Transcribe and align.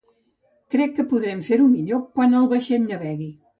Crec 0.75 0.95
que 0.99 1.05
podrem 1.11 1.45
fer-ho 1.51 1.69
millor 1.75 2.03
quan 2.17 2.35
el 2.43 2.51
vaixell 2.57 2.91
navegui. 2.91 3.33